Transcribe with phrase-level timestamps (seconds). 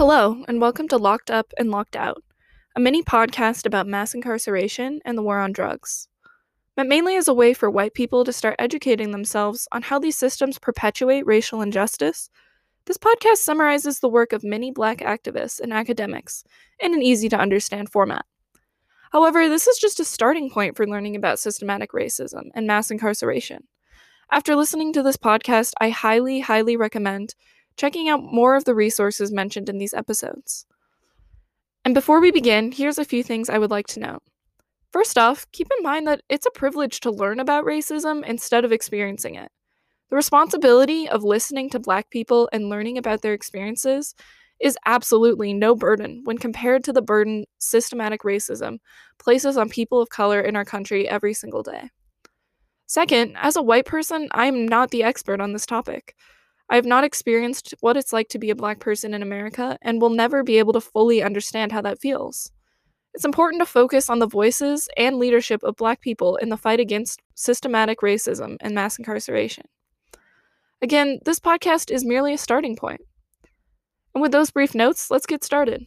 [0.00, 2.24] Hello, and welcome to Locked Up and Locked Out,
[2.74, 6.08] a mini podcast about mass incarceration and the war on drugs.
[6.74, 10.16] Meant mainly as a way for white people to start educating themselves on how these
[10.16, 12.30] systems perpetuate racial injustice,
[12.86, 16.44] this podcast summarizes the work of many black activists and academics
[16.78, 18.24] in an easy to understand format.
[19.12, 23.64] However, this is just a starting point for learning about systematic racism and mass incarceration.
[24.32, 27.34] After listening to this podcast, I highly, highly recommend
[27.80, 30.66] checking out more of the resources mentioned in these episodes.
[31.82, 34.22] And before we begin, here's a few things I would like to note.
[34.92, 38.72] First off, keep in mind that it's a privilege to learn about racism instead of
[38.72, 39.50] experiencing it.
[40.10, 44.14] The responsibility of listening to Black people and learning about their experiences
[44.60, 48.76] is absolutely no burden when compared to the burden systematic racism
[49.18, 51.88] places on people of color in our country every single day.
[52.84, 56.14] Second, as a white person, I am not the expert on this topic.
[56.70, 60.00] I have not experienced what it's like to be a black person in America and
[60.00, 62.52] will never be able to fully understand how that feels.
[63.12, 66.78] It's important to focus on the voices and leadership of black people in the fight
[66.78, 69.64] against systematic racism and mass incarceration.
[70.80, 73.00] Again, this podcast is merely a starting point.
[74.14, 75.86] And with those brief notes, let's get started.